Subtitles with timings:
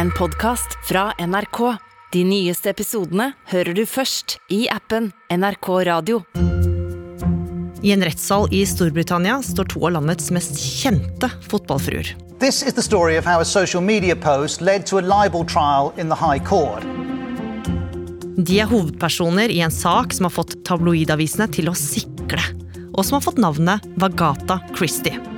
[0.00, 1.76] en podkast fra NRK.
[2.12, 6.22] De nyeste episodene hører du først i appen NRK Radio.
[7.84, 12.14] I en rettssal i Storbritannia står to av landets mest kjente fotballfruer.
[12.40, 15.92] This is the story of how a social media post led to a libel trial
[16.00, 16.86] in the High Court.
[18.40, 22.40] De er hovedpersoner i en sak som har fått tabloidavisene til å sikle,
[22.94, 25.29] og som har fått navnet Vagata Christie.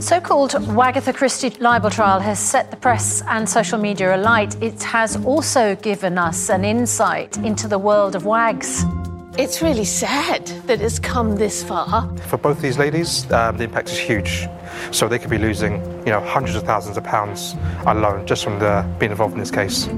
[0.00, 4.54] So-called Wagatha Christie libel trial has set the press and social media alight.
[4.62, 8.84] It has also given us an insight into the world of wags.
[9.36, 12.08] It's really sad that it's come this far.
[12.28, 14.46] For both these ladies, um, the impact is huge.
[14.92, 18.60] So they could be losing, you know, hundreds of thousands of pounds alone just from
[18.60, 19.88] the, being involved in this case.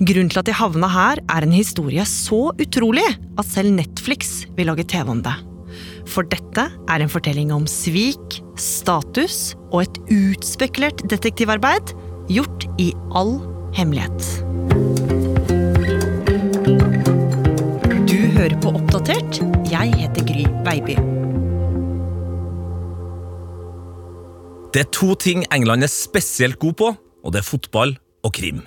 [0.00, 3.06] Grunnen til at de havna her, er en historie så utrolig
[3.38, 5.51] at selv Netflix vil lage TV om det.
[6.08, 11.94] For dette er en fortelling om svik, status og et utspekulert detektivarbeid
[12.32, 13.38] gjort i all
[13.76, 14.28] hemmelighet.
[18.08, 19.40] Du hører på Oppdatert.
[19.72, 20.98] Jeg heter Gry Baby.
[24.72, 28.62] Det er to ting England er spesielt god på, og det er fotball og krim.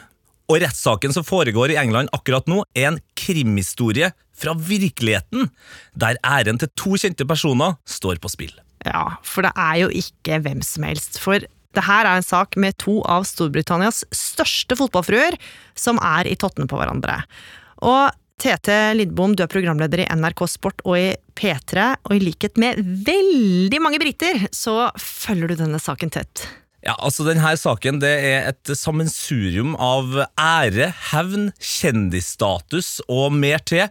[0.45, 5.49] Og rettssaken som foregår i England akkurat nå, er en krimhistorie fra virkeligheten,
[5.97, 8.53] der æren til to kjente personer står på spill.
[8.85, 11.17] Ja, for det er jo ikke hvem som helst.
[11.21, 11.41] For
[11.75, 15.39] det her er en sak med to av Storbritannias største fotballfruer
[15.77, 17.23] som er i tottene på hverandre.
[17.83, 22.59] Og Tete Lidbom, du er programleder i NRK Sport og i P3, og i likhet
[22.59, 26.43] med veldig mange briter, så følger du denne saken tett.
[26.85, 33.87] Ja, altså denne saken det er et sammensurium av ære, hevn, kjendisstatus og mer til.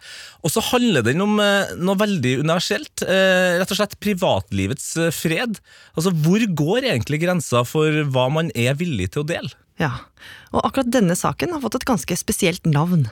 [0.47, 3.03] Og så handler den om eh, noe veldig universelt.
[3.03, 5.59] Eh, rett og slett privatlivets eh, fred.
[5.99, 9.64] Altså, Hvor går egentlig grensa for hva man er villig til å dele?
[9.81, 9.91] Ja,
[10.55, 13.09] og akkurat denne saken har fått et ganske spesielt navn.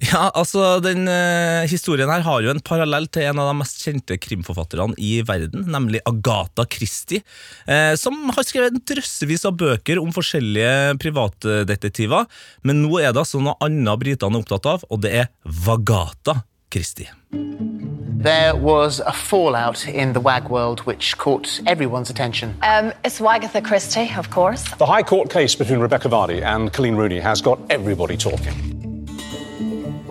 [0.00, 3.82] Ja, altså den uh, historien her har jo en parallell til en av de mest
[3.84, 7.22] kjente krimforfatterne i verden, nemlig Agatha Christie,
[7.68, 12.28] uh, som har skrevet en drøssevis av bøker om forskjellige privatdetektiver,
[12.66, 16.40] men nå er det altså noe annet britene er opptatt av, og det er Vagata
[16.72, 17.19] Christie.
[17.32, 22.54] There was a fallout in the WAG world which caught everyone's attention.
[22.62, 24.64] Um, it's Wagatha Christie, of course.
[24.78, 28.54] The High Court case between Rebecca Vardy and Colleen Rooney has got everybody talking.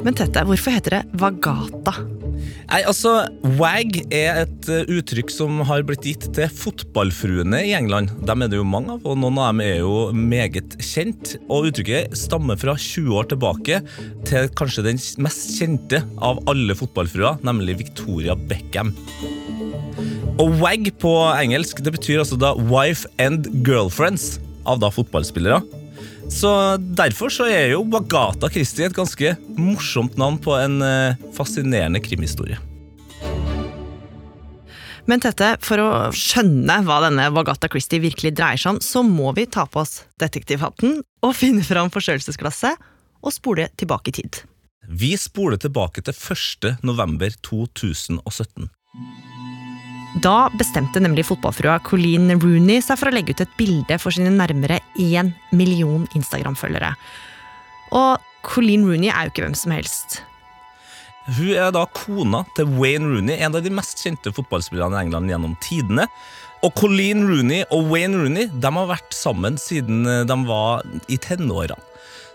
[0.03, 1.93] Men Tette, hvorfor heter det Vagata?
[2.69, 3.23] Nei, altså,
[3.57, 8.11] Wag er et uh, uttrykk som har blitt gitt til fotballfruene i England.
[8.29, 11.33] Dem er det jo mange av, og noen av dem er jo meget kjent.
[11.49, 13.81] Og uttrykket stammer fra 20 år tilbake
[14.29, 18.93] til kanskje den mest kjente av alle fotballfruer, nemlig Victoria Beckham.
[20.39, 24.37] Og wag på engelsk det betyr altså da wife and girlfriends
[24.69, 25.63] av da fotballspillere.
[26.29, 32.01] Så Derfor så er jo Bagata Christie et ganske morsomt navn på en eh, fascinerende
[32.05, 32.59] krimhistorie.
[35.09, 39.31] Men Tette, for å skjønne hva denne Vagata Christie virkelig dreier seg om, så må
[39.37, 42.77] vi ta på oss detektivhatten og finne fram forstørrelsesglasset
[43.25, 44.43] og spole tilbake i tid.
[44.85, 46.77] Vi spoler tilbake til 1.
[46.85, 48.69] november 2017.
[50.17, 54.31] Da bestemte nemlig fotballfrua Colleen Rooney seg for å legge ut et bilde for sine
[54.33, 56.95] nærmere én million Instagram-følgere.
[57.93, 60.23] Og Colleen Rooney er jo ikke hvem som helst.
[61.37, 65.29] Hun er da kona til Wayne Rooney, en av de mest kjente fotballspillerne i England
[65.29, 66.07] gjennom tidene.
[66.65, 71.77] Og Colleen Rooney og Wayne Rooney de har vært sammen siden de var i tenårene.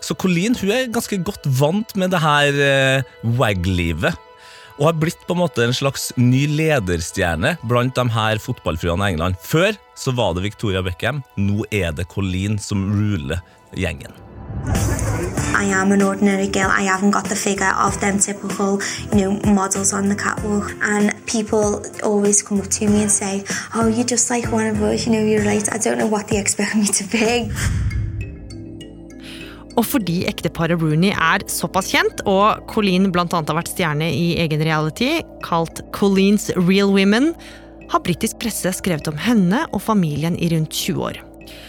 [0.05, 4.13] Så Colleen hun er ganske godt vant med det her eh, wag-livet.
[4.75, 9.15] Og har blitt på en måte en slags ny lederstjerne blant de her fotballfruene i
[9.15, 9.39] England.
[9.39, 13.39] Før så var det Victoria Beckham, nå er det Colleen som ruler
[13.75, 14.11] gjengen.
[15.55, 16.69] I am an ordinary girl.
[16.69, 18.81] I haven't got the figure of them typical,
[19.13, 20.73] you know, models on the catwalk.
[20.81, 23.43] And people always come up to me and say,
[23.73, 25.05] "Oh, you're just like one of us.
[25.05, 25.67] You know, you're right.
[25.73, 27.94] I don't know what they expect me to be."
[29.75, 34.63] Og fordi ekteparet Rooney er såpass kjent, og Colleen annet har vært stjerne i egen
[34.63, 37.33] reality, kalt Colleens Real Women,
[37.91, 41.21] har britisk presse skrevet om henne og familien i rundt 20 år.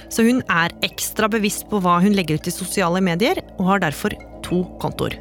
[0.09, 3.85] Så hun er ekstra bevisst på hva hun legger ut i sosiale medier, og har
[3.85, 4.15] derfor
[4.47, 5.19] to kontoer.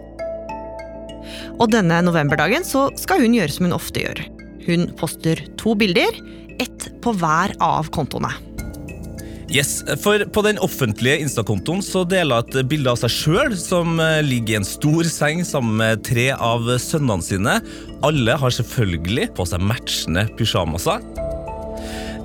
[1.57, 4.21] Og denne novemberdagen så skal hun gjøre som hun ofte gjør.
[4.65, 6.21] Hun poster to bilder,
[6.61, 8.31] ett på hver av kontoene.
[9.49, 14.23] Yes, for På den offentlige Insta-kontoen deler hun et bilde av seg sjøl som eh,
[14.25, 17.59] ligger i en stor seng sammen med tre av sønnene sine.
[18.05, 21.05] Alle har selvfølgelig på seg matchende pysjamaser.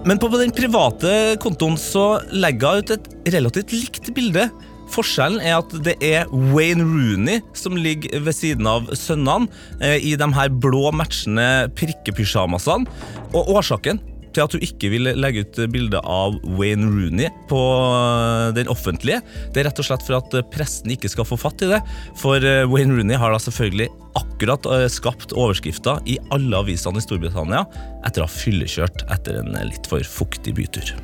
[0.08, 4.48] Men på den private kontoen så legger hun ut et relativt likt bilde
[4.90, 9.46] Forskjellen er at det er Wayne Rooney som ligger ved siden av sønnene
[9.78, 12.88] eh, i de her blå matchende prikkepysjamasene.
[13.30, 14.00] Og årsaken
[14.34, 19.20] til at hun ikke vil legge ut bilde av Wayne Rooney på eh, den offentlige,
[19.54, 21.80] det er rett og slett for at pressen ikke skal få fatt i det.
[22.20, 23.90] For eh, Wayne Rooney har da selvfølgelig
[24.20, 27.64] akkurat eh, skapt overskrifter i alle avisene i Storbritannia
[28.06, 30.94] etter å ha fyllekjørt etter en litt for fuktig bytur.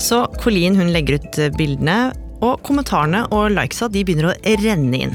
[0.00, 2.12] Så Colleen hun legger ut bildene,
[2.44, 5.14] og kommentarene og likesa de begynner å renne inn.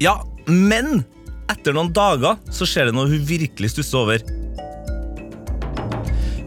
[0.00, 1.02] Ja, men
[1.50, 4.22] etter noen dager så skjer det noe hun virkelig stusser over.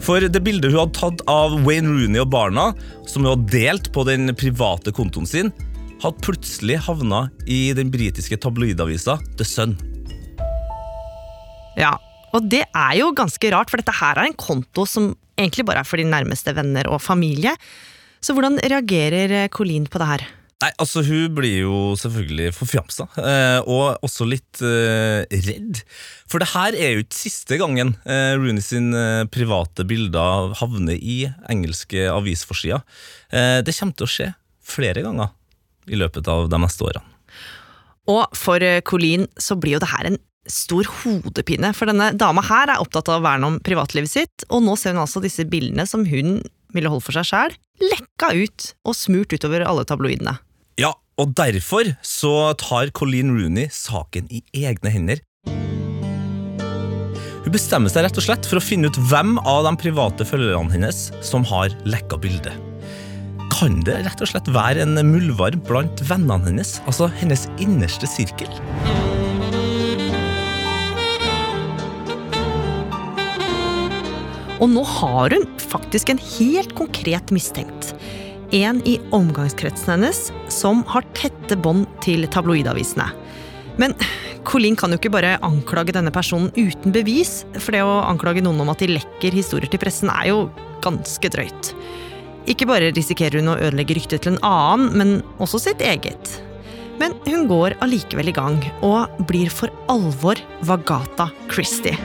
[0.04, 2.72] For det bildet hun hadde tatt av Wayne Rooney og barna,
[3.08, 5.54] som hun hadde delt på den private kontoen sin,
[6.04, 9.78] hadde plutselig havna i den britiske tabloidavisa The Sun.
[11.80, 11.96] Ja,
[12.36, 15.86] og det er jo ganske rart, for dette her er en konto som egentlig bare
[15.86, 17.56] er for de nærmeste venner og familie.
[18.20, 20.28] Så hvordan reagerer Colleen på det her?
[20.64, 25.82] Nei, altså Hun blir jo selvfølgelig forfjamsa, eh, og også litt eh, redd.
[26.32, 28.94] For det her er jo ikke siste gangen eh, Rooney sin
[29.34, 32.84] private bilder havner i engelske avisforsider.
[33.34, 34.28] Det kommer til å skje
[34.64, 35.34] flere ganger
[35.92, 37.04] i løpet av de neste årene.
[38.14, 42.72] Og for Colleen så blir jo det her en stor hodepine, for denne dama her
[42.72, 45.88] er opptatt av å verne om privatlivet sitt, og nå ser hun altså disse bildene
[45.90, 46.40] som hun
[46.76, 50.38] ville holde for seg sjæl, lekka ut og smurt utover alle tabloidene.
[50.80, 50.90] Ja,
[51.22, 55.20] og derfor så tar Colleen Rooney saken i egne hender.
[57.44, 60.74] Hun bestemmer seg rett og slett for å finne ut hvem av de private følgerne
[60.74, 62.58] hennes som har lekka bildet.
[63.54, 68.50] Kan det rett og slett være en muldvarp blant vennene hennes, altså hennes innerste sirkel?
[74.58, 77.94] Og nå har hun faktisk en helt konkret mistenkt.
[78.54, 83.08] En i omgangskretsen hennes som har tette bånd til tabloidavisene.
[83.82, 83.96] Men
[84.46, 88.62] Colleen kan jo ikke bare anklage denne personen uten bevis, for det å anklage noen
[88.62, 90.40] om at de lekker historier til pressen er jo
[90.86, 91.74] ganske drøyt.
[92.52, 96.36] Ikke bare risikerer hun å ødelegge ryktet til en annen, men også sitt eget.
[97.02, 101.98] Men hun går allikevel i gang, og blir for alvor Vagata Christie.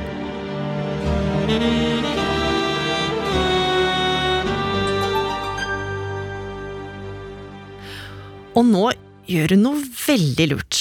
[8.59, 8.89] Og nå
[9.31, 10.81] gjør hun noe veldig lurt.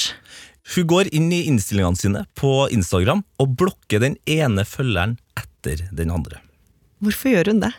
[0.74, 6.12] Hun går inn i innstillingene sine på Instagram og blokker den ene følgeren etter den
[6.12, 6.42] andre.
[7.04, 7.72] Hvorfor gjør hun det?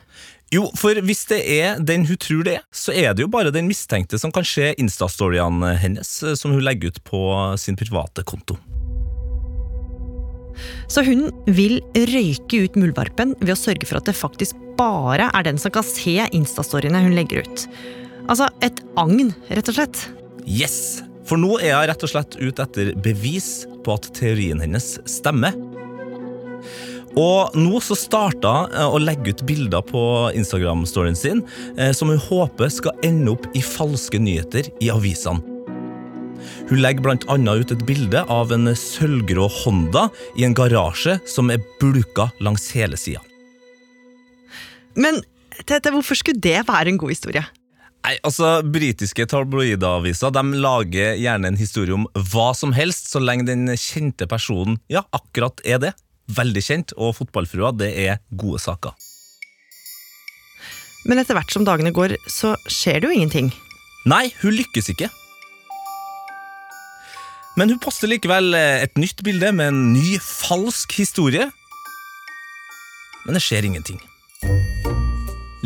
[0.55, 3.53] Jo, for hvis det er den hun tror det er, så er det jo bare
[3.53, 7.21] den mistenkte som kan se Insta-storyene hennes som hun legger ut på
[7.61, 8.56] sin private konto.
[10.89, 15.45] Så hun vil røyke ut muldvarpen ved å sørge for at det faktisk bare er
[15.45, 17.67] den som kan se Insta-storyene hun legger ut.
[18.28, 20.04] Altså et agn, rett og slett.
[20.44, 21.00] Yes!
[21.28, 25.56] For nå er hun rett og slett ute etter bevis på at teorien hennes stemmer.
[27.19, 28.52] Og nå så starta
[28.86, 30.02] å legge ut bilder på
[30.38, 31.42] Instagram-storyen sin
[31.76, 35.42] eh, som hun håper skal ende opp i falske nyheter i avisene.
[36.69, 40.06] Hun legger annet ut et bilde av en sølvgrå Honda
[40.38, 43.25] i en garasje som er bulka langs hele sida.
[44.94, 45.22] Men
[45.66, 47.42] Tete, hvorfor skulle det være en god historie?
[48.08, 53.44] Nei, altså, Britiske tabloidaviser de lager gjerne en historie om hva som helst, så lenge
[53.44, 55.90] den kjente personen ja, akkurat er det.
[56.33, 58.97] Veldig kjent, og fotballfrua, det er gode saker.
[61.04, 63.52] Men etter hvert som dagene går, så skjer det jo ingenting.
[64.09, 65.12] Nei, hun lykkes ikke.
[67.61, 71.50] Men hun poster likevel et nytt bilde med en ny, falsk historie.
[73.26, 74.00] Men det skjer ingenting.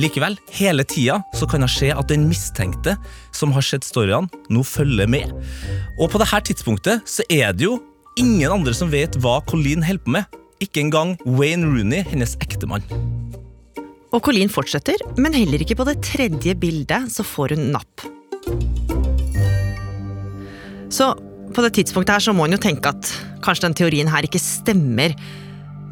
[0.00, 2.94] Likevel, hele tida så kan det skje at den mistenkte
[3.36, 5.32] som har sett storyene, nå følger med.
[6.00, 7.76] Og på dette tidspunktet så er det jo
[8.20, 10.38] ingen andre som vet hva Colleen holder på med.
[10.64, 12.84] Ikke engang Wayne Rooney, hennes ektemann.
[14.12, 18.08] Og Colleen fortsetter, men heller ikke på det tredje bildet så får hun napp.
[20.92, 21.12] Så
[21.52, 23.12] på det tidspunktet her så må hun jo tenke at
[23.44, 25.16] kanskje den teorien her ikke stemmer.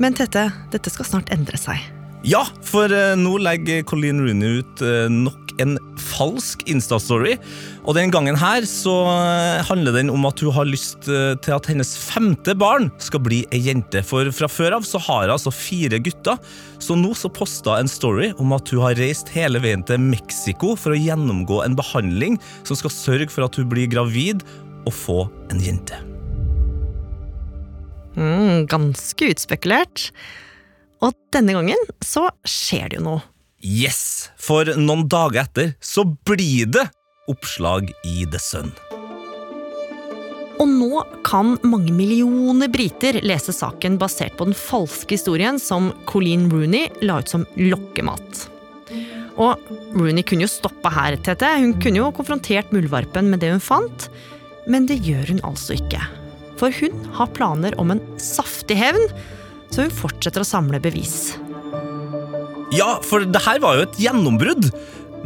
[0.01, 2.00] Men Tete, dette skal snart endre seg.
[2.27, 7.39] Ja, for eh, nå legger Colleen Rooney ut eh, nok en falsk Insta-story.
[7.89, 11.69] Og den gangen her så eh, handler den om at hun har lyst til at
[11.69, 14.03] hennes femte barn skal bli ei jente.
[14.05, 16.37] For fra før av så har hun altså fire gutter.
[16.81, 20.75] Så nå så posta en story om at hun har reist hele veien til Mexico
[20.77, 22.37] for å gjennomgå en behandling
[22.69, 24.45] som skal sørge for at hun blir gravid
[24.85, 25.97] og få en jente.
[28.21, 30.11] Mm, ganske utspekulert.
[31.01, 33.25] Og denne gangen så skjer det jo noe.
[33.61, 34.31] Yes!
[34.41, 36.87] For noen dager etter så blir det
[37.31, 38.73] oppslag i The Sun.
[40.61, 46.51] Og nå kan mange millioner briter lese saken basert på den falske historien som Colleen
[46.53, 48.47] Rooney la ut som lokkemat.
[49.41, 51.49] Og Rooney kunne jo stoppa her, Tete.
[51.63, 54.11] Hun kunne jo konfrontert muldvarpen med det hun fant.
[54.69, 56.03] Men det gjør hun altså ikke.
[56.61, 59.01] For hun har planer om en saftig hevn,
[59.71, 61.37] så hun fortsetter å samle bevis.
[62.75, 64.71] Ja, for det her var jo et gjennombrudd.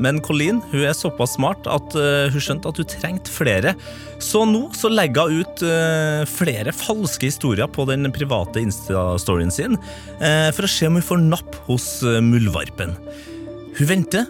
[0.01, 3.75] Men Colleen hun er såpass smart at uh, hun skjønte at hun trengte flere.
[4.23, 9.79] Så nå så legger hun ut uh, flere falske historier på den private Insta-storyen sin
[9.79, 12.97] uh, for å se om hun får napp hos muldvarpen.
[13.79, 14.27] Hun venter,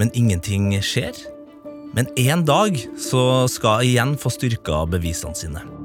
[0.00, 1.16] men ingenting skjer.
[1.92, 5.81] Men en dag så skal hun igjen få styrka bevisene sine.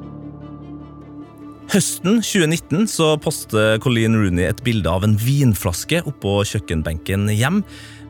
[1.67, 7.59] Høsten 2019 så poster Colleen Rooney et bilde av en vinflaske oppå kjøkkenbenken hjem,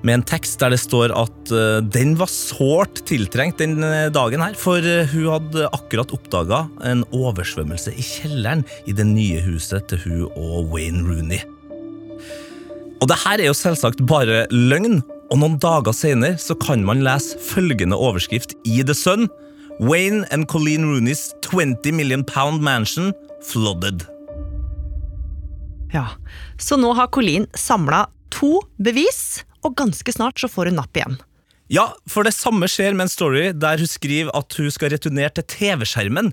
[0.06, 4.44] med en tekst der det står at uh, den var sårt tiltrengt den eh, dagen
[4.46, 9.90] her, for uh, hun hadde akkurat oppdaga en oversvømmelse i kjelleren i det nye huset
[9.90, 11.42] til hun og Wayne Rooney.
[13.02, 15.02] Og det her er jo selvsagt bare løgn,
[15.34, 19.32] og noen dager senere kan man lese følgende overskrift i The Sun.
[19.82, 23.12] Wayne and Colleen Rooneys 20 million pound mansion
[23.48, 24.06] flooded.
[25.94, 26.08] Ja,
[26.60, 31.18] Så nå har Colleen samla to bevis, og ganske snart så får hun napp igjen.
[31.72, 35.34] Ja, for det samme skjer med en story der hun skriver at hun skal returnere
[35.36, 36.32] til TV-skjermen.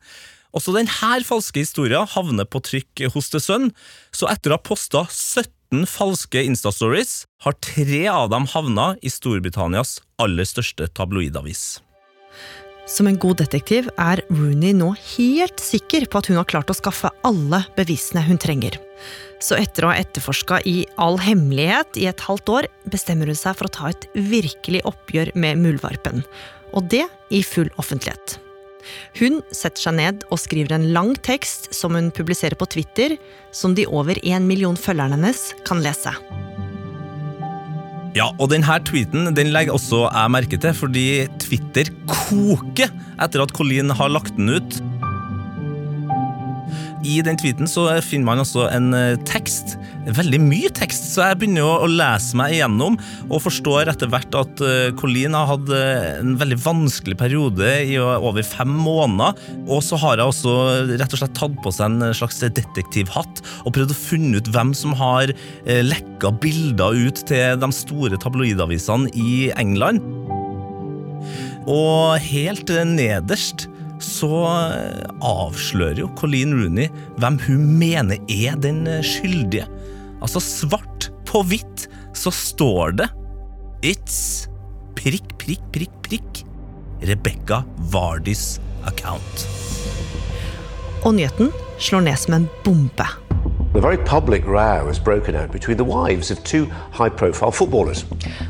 [0.54, 3.72] Også denne falske historien havner på trykk hos The Sun,
[4.14, 9.98] så etter å ha posta 17 falske Insta-stories, har tre av dem havna i Storbritannias
[10.22, 11.80] aller største tabloidavis.
[12.86, 16.76] Som en god detektiv er Rooney nå helt sikker på at hun har klart å
[16.76, 18.76] skaffe alle bevisene hun trenger.
[19.40, 23.56] Så etter å ha etterforska i all hemmelighet i et halvt år, bestemmer hun seg
[23.56, 26.24] for å ta et virkelig oppgjør med muldvarpen.
[26.76, 28.38] Og det i full offentlighet.
[29.16, 33.16] Hun setter seg ned og skriver en lang tekst som hun publiserer på Twitter,
[33.48, 36.12] som de over én million følgerne hennes kan lese.
[38.14, 41.06] Ja, og denne tweeten den legger også jeg merke til, fordi
[41.44, 42.90] Twitter koker
[43.22, 44.80] etter at Colleen har lagt den ut.
[47.04, 49.76] I den tweeten så finner man også en eh, tekst.
[50.16, 52.96] Veldig mye tekst, så jeg begynner å lese meg igjennom
[53.28, 57.98] og forstår etter hvert at eh, Colleen har hatt eh, en veldig vanskelig periode i
[58.00, 59.36] over fem måneder.
[59.68, 60.56] Og så har jeg også
[60.94, 64.72] rett og slett tatt på seg en slags detektivhatt og prøvd å finne ut hvem
[64.76, 65.32] som har
[65.64, 70.00] lekka bilder ut til de store tabloidavisene i England.
[71.70, 73.68] Og helt nederst
[74.02, 74.30] så
[74.68, 76.90] eh, avslører jo Colleen Rooney
[77.20, 79.68] hvem hun mener er den eh, skyldige.
[80.20, 83.08] Altså svart på hvitt så står det
[83.84, 84.48] It's
[84.96, 86.44] prikk, prikk, prikk, prikk
[87.04, 89.44] Rebecca Vardis account.
[91.04, 91.52] Og nyheten
[91.82, 93.08] slår ned som en bombe.
[93.76, 98.04] A very public row has broken out between the wives of two high profile footballers.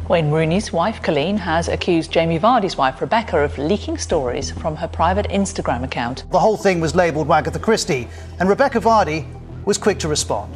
[0.07, 4.87] Wayne Rooney's wife, Colleen, has accused Jamie Vardy's wife, Rebecca, of leaking stories from her
[4.87, 6.31] private Instagram account.
[6.31, 8.07] The whole thing was labelled Wagatha Christie,
[8.39, 9.27] and Rebecca Vardy
[9.65, 10.55] was quick to respond.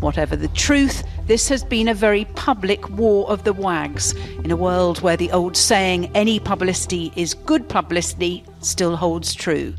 [0.00, 4.56] Whatever the truth, this has been a very public war of the wags in a
[4.56, 9.74] world where the old saying, any publicity is good publicity, still holds true.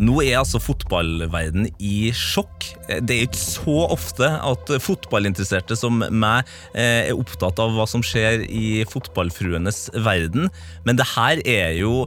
[0.00, 2.70] Nå er altså fotballverden i sjokk.
[3.04, 8.04] Det er ikke så ofte at fotballinteresserte som meg eh, er opptatt av hva som
[8.04, 10.48] skjer i fotballfruenes verden,
[10.88, 12.06] men det her er jo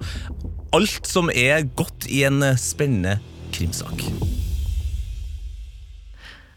[0.74, 3.20] alt som er godt i en spennende
[3.54, 4.08] krimsak.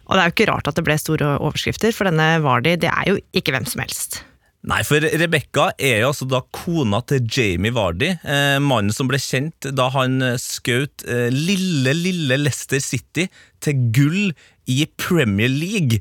[0.06, 2.88] Og det er jo ikke rart at det ble store overskrifter, for denne Vardi, det
[2.88, 4.22] er jo ikke hvem som helst.
[4.66, 9.20] Nei, for Rebekka er jo altså da kona til Jamie Vardy, eh, mannen som ble
[9.22, 13.28] kjent da han skjøt eh, lille, lille Leicester City
[13.62, 14.34] til gull
[14.66, 16.00] i Premier League.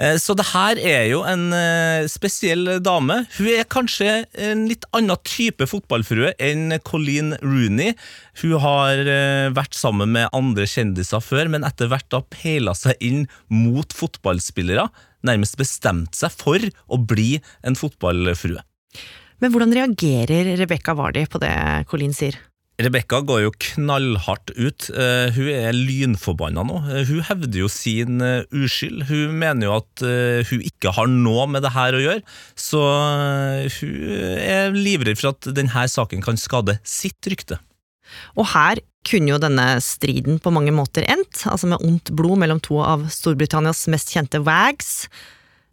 [0.00, 3.20] Eh, så det her er jo en eh, spesiell dame.
[3.36, 7.94] Hun er kanskje en litt annen type fotballfrue enn Colleen Rooney.
[8.42, 12.98] Hun har eh, vært sammen med andre kjendiser før, men etter hvert da peila seg
[13.04, 14.88] inn mot fotballspillere
[15.26, 18.62] nærmest bestemt seg for å bli en fotballfrue.
[19.40, 21.54] Men hvordan reagerer Rebekka Wardi på det
[21.88, 22.36] Colin sier?
[22.80, 24.86] Rebekka går jo knallhardt ut.
[24.94, 26.78] Uh, hun er lynforbanna nå.
[26.86, 29.04] Uh, hun hevder jo sin uh, uskyld.
[29.10, 30.04] Hun mener jo at
[30.48, 32.22] hun ikke har noe med det her å gjøre,
[32.58, 32.80] så
[33.76, 33.96] hun
[34.40, 37.60] er livredd for at denne saken kan skade sitt rykte.
[38.38, 42.60] Og her kunne jo denne striden på mange måter endt, altså med ondt blod mellom
[42.62, 45.08] to av Storbritannias mest kjente wags,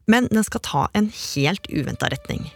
[0.07, 2.47] men den skal ta en helt uventa retning.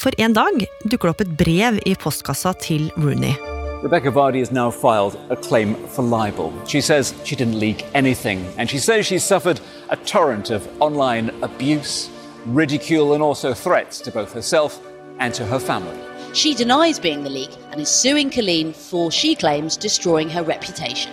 [0.00, 3.34] For en dag dukker det opp et brev i postkassa til Rooney.
[3.82, 6.52] Rebecca Vardy has now filed a claim for libel.
[6.66, 11.30] She says she didn't leak anything, and she says she suffered a torrent of online
[11.42, 12.10] abuse,
[12.46, 14.78] ridicule, and also threats to both herself
[15.18, 16.09] and to her family.
[16.32, 21.12] She denies being the leak and is suing Colleen for, she claims, destroying her reputation.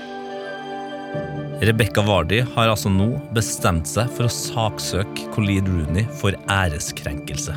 [1.61, 7.55] Rebekka Vardy har altså nå bestemt seg for å saksøke Colleen Rooney for æreskrenkelse.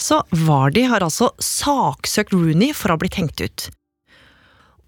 [0.00, 3.66] Så Vardy har altså saksøkt Rooney for å ha blitt hengt ut.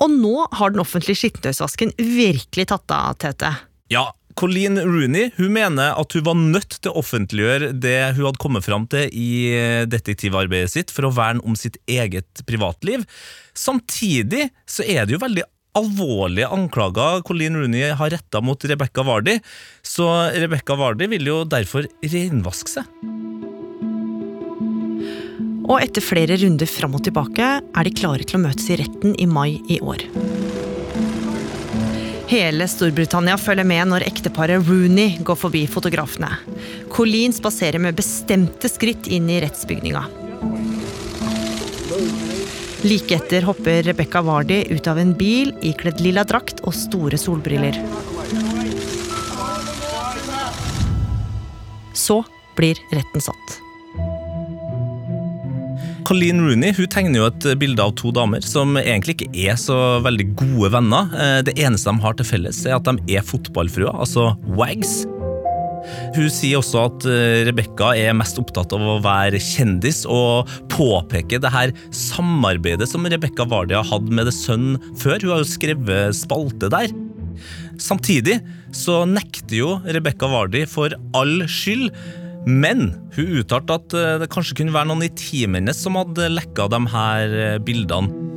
[0.01, 3.53] Og nå har den offentlige skittentøysvasken virkelig tatt av, Tete.
[3.93, 4.07] Ja,
[4.39, 8.67] Colleen Rooney hun mener at hun var nødt til å offentliggjøre det hun hadde kommet
[8.67, 9.31] fram til i
[9.91, 13.07] detektivarbeidet sitt for å verne om sitt eget privatliv.
[13.57, 15.47] Samtidig så er det jo veldig
[15.79, 19.39] alvorlige anklager Colleen Rooney har retta mot Rebekka Vardy,
[19.83, 22.91] så Rebekka Vardy vil jo derfor renvaske seg.
[25.71, 29.15] Og etter flere runder fram og tilbake er de klare til å møtes i retten
[29.23, 30.03] i mai i år.
[32.31, 36.29] Hele Storbritannia følger med når ekteparet Rooney går forbi fotografene.
[36.95, 40.05] Colleen spaserer med bestemte skritt inn i rettsbygninga.
[42.87, 47.81] Like etter hopper Rebekka Vardy ut av en bil ikledd lilla drakt og store solbriller.
[51.99, 52.23] Så
[52.55, 53.60] blir retten satt.
[56.11, 59.77] Colleen Rooney hun tegner jo et bilde av to damer som egentlig ikke er så
[60.03, 61.13] veldig gode venner.
[61.15, 65.05] Eh, Det eneste de har til felles, er at de er fotballfruer, altså wags.
[66.17, 71.39] Hun sier også at eh, Rebekka er mest opptatt av å være kjendis, og påpeker
[71.39, 75.23] det her samarbeidet som Rebekka har hatt med The Sun før.
[75.23, 76.91] Hun har jo skrevet spalte der.
[77.81, 78.41] Samtidig
[78.77, 81.95] så nekter jo Rebekka Vardy for all skyld.
[82.49, 86.31] Men hun uttalte at eh, det kanskje kunne være noen i teamet hennes som hadde
[86.33, 88.29] lekka de her eh, bildene.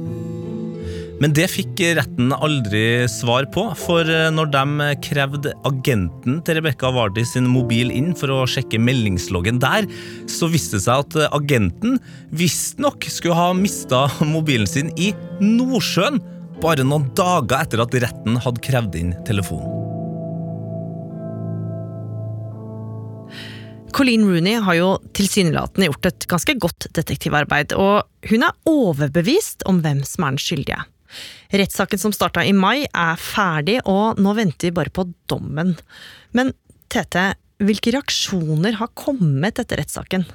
[1.21, 6.91] Men det fikk retten aldri svar på, for eh, når de krevde agenten til Rebekka
[6.91, 9.87] Vardi sin mobil inn for å sjekke meldingsloggen der,
[10.27, 11.95] så viste det seg at agenten
[12.35, 16.19] visstnok skulle ha mista mobilen sin i Nordsjøen
[16.63, 19.82] bare noen dager etter at retten hadde krevd inn telefonen.
[23.93, 29.83] Colleen Rooney har jo tilsynelatende gjort et ganske godt detektivarbeid, og hun er overbevist om
[29.83, 30.81] hvem som er den skyldige.
[31.53, 35.75] Rettssaken som starta i mai er ferdig, og nå venter vi bare på dommen.
[36.33, 36.55] Men
[36.93, 40.25] Tete, hvilke reaksjoner har kommet etter rettssaken?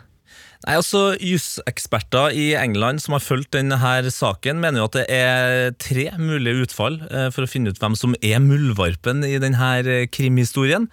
[0.66, 3.78] Nei, altså Juseksperter i England som har fulgt denne
[4.10, 7.94] saken, mener jo at det er tre mulige utfall eh, for å finne ut hvem
[7.98, 10.90] som er muldvarpen i denne eh, krimhistorien.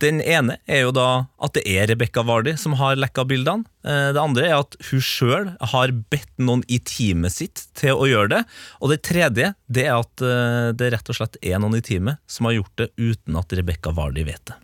[0.00, 1.08] Den ene er jo da
[1.44, 3.68] at det er Rebekka Vardy som har lekka bildene.
[3.84, 8.08] Eh, Det andre er at hun sjøl har bedt noen i teamet sitt til å
[8.08, 8.40] gjøre det.
[8.80, 12.20] Og det tredje det er at eh, det rett og slett er noen i teamet
[12.30, 14.56] som har gjort det uten at Rebekka Vardy vet det.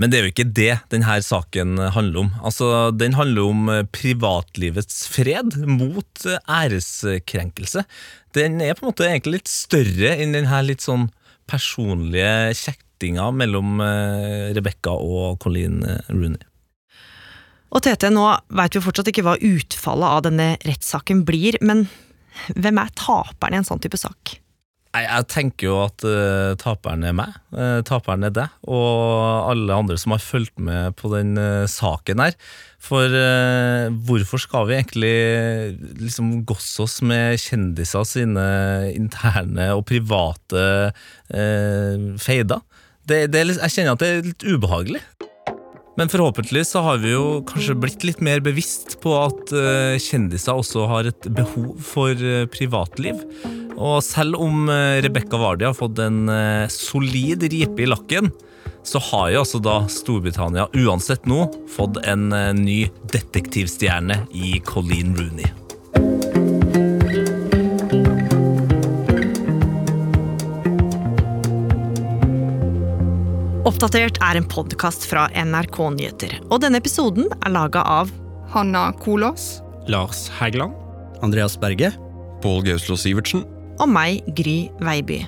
[0.00, 2.30] Men det er jo ikke det denne saken handler om.
[2.40, 7.84] Altså, Den handler om eh, privatlivets fred mot æreskrenkelse.
[8.32, 11.10] Den er på en måte egentlig litt større enn denne litt sånn
[11.50, 12.54] personlige
[13.00, 16.44] kjektinga mellom eh, Rebekka og Colleen eh, Rooney.
[17.70, 21.86] Og Tete, nå veit vi fortsatt ikke hva utfallet av denne rettssaken blir, men
[22.56, 24.40] hvem er taperen i en sånn type sak?
[24.90, 29.74] Nei, Jeg tenker jo at uh, taperen er meg, Uh, taperen er deg, og alle
[29.74, 32.36] andre som har fulgt med på den uh, saken her.
[32.78, 33.12] For
[34.06, 35.16] hvorfor skal vi egentlig
[36.00, 38.46] liksom gosse oss med kjendiser sine
[38.94, 40.62] interne og private
[42.24, 42.62] feider?
[43.10, 45.02] Det, det jeg kjenner at det er litt ubehagelig.
[45.98, 50.56] Men forhåpentlig så har vi jo kanskje blitt litt mer bevisst på at eh, kjendiser
[50.56, 53.18] også har et behov for eh, privatliv.
[53.80, 58.28] Og selv om uh, Rebekka Vardy har fått en eh, solid ripe i lakken,
[58.84, 62.78] så har jo altså da Storbritannia uansett nå fått en eh, ny
[63.12, 65.59] detektivstjerne i Colleen Rooney.
[73.80, 78.10] Oppdatert er en podkast fra NRK Nyheter, og denne episoden er laga av
[78.52, 79.62] Hanna Kolås.
[79.88, 80.74] Lars Hægeland.
[81.24, 81.88] Andreas Berge.
[82.44, 83.46] Pål Gauslå Sivertsen.
[83.80, 85.22] og meg, Gry Veiby.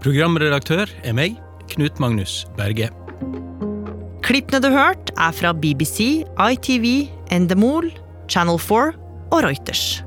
[0.00, 1.36] Programredaktør er meg,
[1.68, 2.88] Knut Magnus Berge.
[4.24, 7.92] Klippene du hørt, er fra BBC, ITV, Endemol,
[8.32, 8.94] Channel 4
[9.36, 10.00] og Reuters.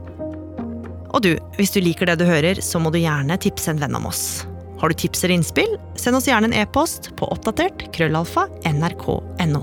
[1.14, 3.94] Og du, hvis du liker det du hører, så må du gjerne tipse en venn
[3.94, 4.42] om oss.
[4.82, 9.62] Har du tips eller innspill, send oss gjerne en e-post på oppdatert krøllalfa nrk.no.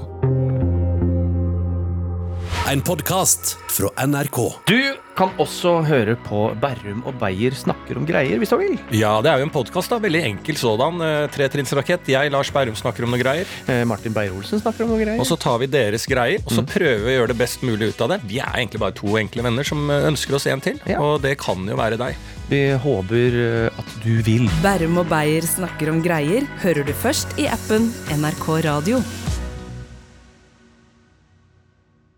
[2.69, 4.39] En podkast fra NRK.
[4.69, 4.77] Du
[5.17, 8.75] kan også høre på Berrum og Beyer snakker om greier, hvis du vil.
[8.95, 9.91] Ja, det er jo en podkast.
[10.05, 11.01] Veldig enkel sådan.
[11.03, 12.07] Eh, Tretrinnsrakett.
[12.13, 13.49] Jeg, Lars Berrum, snakker om noe greier.
[13.73, 15.19] Eh, Martin Beyer-Olsen snakker om noe greier.
[15.19, 16.69] Og så tar vi deres greier, og så Mm.
[16.77, 18.21] prøver vi å gjøre det best mulig ut av det.
[18.29, 21.39] Vi er egentlig bare to enkle venner som eh, ønsker oss en til, og det
[21.39, 22.15] kan jo være deg.
[22.49, 24.49] Vi håper eh, at du vil.
[24.65, 29.03] Bærum og Beyer snakker om greier hører du først i appen NRK Radio.